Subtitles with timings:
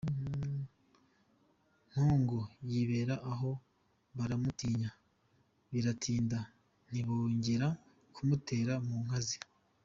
[1.89, 3.51] Mpongo yibera aho
[4.17, 4.89] baramutinya
[5.71, 6.39] biratinda,
[6.89, 7.67] ntibongera
[8.13, 9.37] kumutera mu nka ze.